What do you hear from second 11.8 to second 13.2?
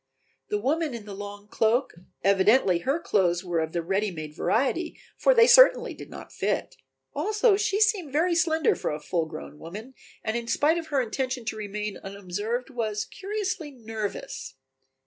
unobserved was